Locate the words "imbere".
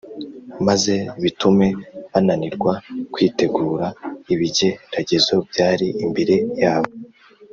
6.05-6.35